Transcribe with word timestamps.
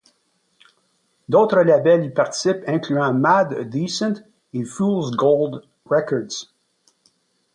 D'autres 1.29 1.59
labels 1.61 2.03
y 2.05 2.09
participent 2.09 2.67
incluant 2.67 3.13
Mad 3.13 3.69
Decent 3.69 4.23
et 4.51 4.63
Fool's 4.63 5.11
Gold 5.11 5.61
Records. 5.85 6.51